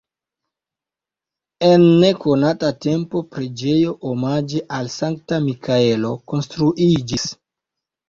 En 1.67 1.85
nekonata 2.05 2.73
tempo 2.87 3.23
preĝejo 3.37 3.95
omaĝe 4.15 4.65
al 4.81 4.93
Sankta 4.99 5.43
Mikaelo 5.49 6.19
konstruiĝis. 6.35 7.33